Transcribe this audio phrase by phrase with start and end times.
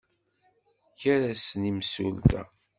[1.01, 2.41] Ɣer-asen i yemsulta!